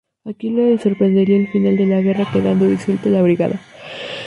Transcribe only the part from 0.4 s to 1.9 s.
le sorprendería el final de